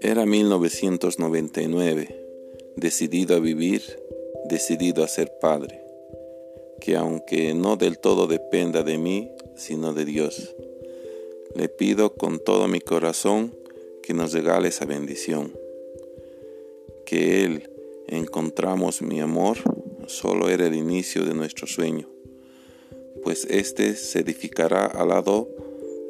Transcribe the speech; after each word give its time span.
Era 0.00 0.26
1999, 0.26 2.08
decidido 2.76 3.36
a 3.36 3.38
vivir, 3.38 3.82
decidido 4.46 5.04
a 5.04 5.08
ser 5.08 5.30
padre, 5.40 5.80
que 6.80 6.96
aunque 6.96 7.54
no 7.54 7.76
del 7.76 7.98
todo 7.98 8.26
dependa 8.26 8.82
de 8.82 8.98
mí, 8.98 9.30
sino 9.54 9.92
de 9.92 10.04
Dios, 10.04 10.56
le 11.54 11.68
pido 11.68 12.14
con 12.14 12.38
todo 12.38 12.66
mi 12.66 12.80
corazón 12.80 13.54
que 14.02 14.14
nos 14.14 14.32
regale 14.32 14.68
esa 14.68 14.86
bendición, 14.86 15.52
que 17.06 17.44
Él 17.44 17.70
encontramos 18.08 19.02
mi 19.02 19.20
amor 19.20 19.58
solo 20.06 20.48
era 20.48 20.66
el 20.66 20.74
inicio 20.74 21.24
de 21.24 21.34
nuestro 21.34 21.66
sueño, 21.66 22.08
pues 23.22 23.46
éste 23.50 23.94
se 23.94 24.20
edificará 24.20 24.86
al 24.86 25.08
lado 25.08 25.48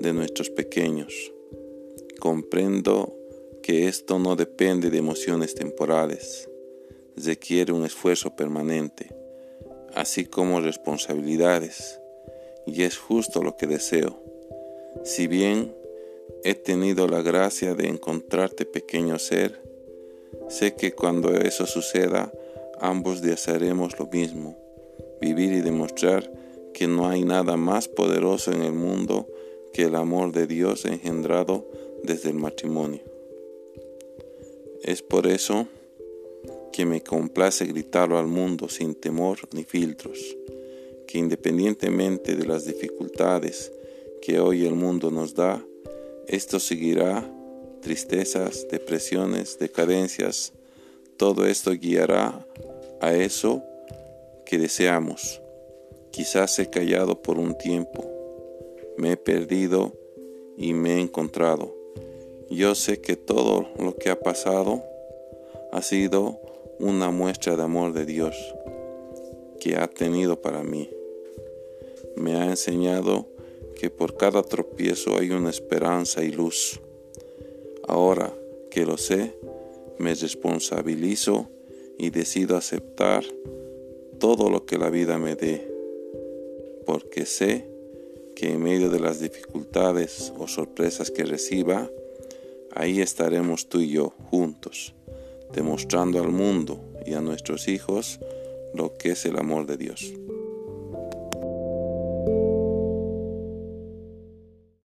de 0.01 0.13
nuestros 0.13 0.51
pequeños. 0.51 1.33
Comprendo 2.19 3.17
que 3.63 3.89
esto 3.89 4.19
no 4.19 4.37
depende 4.37 4.91
de 4.91 4.99
emociones 4.99 5.55
temporales, 5.55 6.49
requiere 7.17 7.73
un 7.73 7.85
esfuerzo 7.85 8.35
permanente, 8.35 9.15
así 9.95 10.25
como 10.25 10.61
responsabilidades, 10.61 12.01
y 12.67 12.83
es 12.83 12.97
justo 12.97 13.43
lo 13.43 13.57
que 13.57 13.67
deseo. 13.67 14.23
Si 15.05 15.27
bien 15.27 15.75
he 16.45 16.55
tenido 16.55 17.07
la 17.07 17.23
gracia 17.23 17.75
de 17.75 17.89
encontrarte 17.89 18.65
pequeño 18.65 19.19
ser, 19.19 19.61
sé 20.49 20.75
que 20.75 20.93
cuando 20.93 21.35
eso 21.35 21.67
suceda, 21.67 22.33
ambos 22.81 23.21
desearemos 23.21 23.99
lo 23.99 24.07
mismo, 24.07 24.57
vivir 25.21 25.53
y 25.53 25.61
demostrar 25.61 26.31
que 26.75 26.87
no 26.89 27.09
hay 27.09 27.25
nada 27.25 27.57
más 27.57 27.89
poderoso 27.89 28.53
en 28.53 28.63
el 28.63 28.73
mundo 28.73 29.29
que 29.73 29.83
el 29.85 29.95
amor 29.95 30.33
de 30.33 30.47
Dios 30.47 30.85
engendrado 30.85 31.67
desde 32.03 32.31
el 32.31 32.37
matrimonio. 32.37 33.03
Es 34.83 35.03
por 35.03 35.27
eso 35.27 35.69
que 36.73 36.87
me 36.87 37.03
complace 37.03 37.67
gritarlo 37.67 38.19
al 38.19 38.27
mundo 38.27 38.69
sin 38.69 38.95
temor 38.95 39.39
ni 39.53 39.65
filtros, 39.65 40.37
que 41.07 41.19
independientemente 41.19 42.37
de 42.37 42.47
las 42.47 42.65
dificultades 42.65 43.73
que 44.23 44.41
hoy 44.41 44.67
el 44.67 44.75
mundo 44.75 45.11
nos 45.11 45.35
da, 45.35 45.65
esto 46.27 46.61
seguirá 46.61 47.29
tristezas, 47.81 48.69
depresiones, 48.71 49.59
decadencias, 49.59 50.53
todo 51.17 51.47
esto 51.47 51.73
guiará 51.73 52.47
a 53.01 53.15
eso 53.15 53.63
que 54.47 54.59
deseamos. 54.59 55.41
Quizás 56.11 56.59
he 56.59 56.69
callado 56.69 57.23
por 57.23 57.39
un 57.39 57.57
tiempo, 57.57 58.05
me 58.97 59.13
he 59.13 59.17
perdido 59.17 59.93
y 60.57 60.73
me 60.73 60.97
he 60.97 61.01
encontrado 61.01 61.81
yo 62.51 62.75
sé 62.75 63.01
que 63.01 63.15
todo 63.15 63.69
lo 63.79 63.95
que 63.95 64.11
ha 64.11 64.19
pasado 64.19 64.83
ha 65.71 65.83
sido 65.83 66.41
una 66.81 67.13
muestra 67.13 67.55
de 67.55 67.63
amor 67.63 67.93
de 67.93 68.05
Dios 68.05 68.37
que 69.61 69.77
ha 69.77 69.87
tenido 69.87 70.41
para 70.41 70.65
mí. 70.65 70.91
Me 72.17 72.35
ha 72.35 72.47
enseñado 72.47 73.29
que 73.77 73.89
por 73.89 74.17
cada 74.17 74.43
tropiezo 74.43 75.17
hay 75.17 75.31
una 75.31 75.49
esperanza 75.49 76.25
y 76.25 76.33
luz. 76.33 76.81
Ahora 77.87 78.35
que 78.69 78.85
lo 78.85 78.99
sé, 78.99 79.33
me 79.99 80.13
responsabilizo 80.13 81.49
y 81.99 82.11
decido 82.11 82.57
aceptar 82.57 83.23
todo 84.19 84.51
lo 84.51 84.67
que 84.67 84.77
la 84.77 84.91
vida 84.91 85.19
me 85.19 85.37
dé, 85.37 85.70
porque 86.91 87.25
sé 87.25 87.71
que 88.35 88.51
en 88.51 88.61
medio 88.61 88.91
de 88.91 88.99
las 88.99 89.21
dificultades 89.21 90.33
o 90.37 90.49
sorpresas 90.49 91.13
que 91.13 91.23
reciba, 91.23 91.89
Ahí 92.73 93.01
estaremos 93.01 93.69
tú 93.69 93.81
y 93.81 93.91
yo 93.91 94.11
juntos, 94.31 94.95
demostrando 95.53 96.21
al 96.21 96.29
mundo 96.29 96.81
y 97.05 97.15
a 97.15 97.21
nuestros 97.21 97.67
hijos 97.67 98.21
lo 98.75 98.95
que 98.95 99.11
es 99.11 99.27
el 99.27 99.39
amor 99.39 99.67
de 99.67 99.77
Dios. 99.77 100.13